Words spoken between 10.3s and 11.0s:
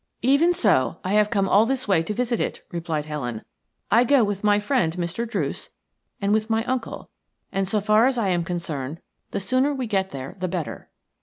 the better."